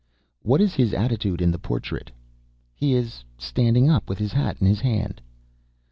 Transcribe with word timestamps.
"What 0.41 0.61
is 0.61 0.73
his 0.73 0.95
attitude 0.95 1.43
in 1.43 1.51
this 1.51 1.61
portrait?" 1.61 2.09
"He 2.73 2.93
is 2.93 3.23
standing 3.37 3.87
up 3.87 4.09
with 4.09 4.17
his 4.17 4.33
hat 4.33 4.57
in 4.59 4.65
his 4.65 4.81
hand." 4.81 5.21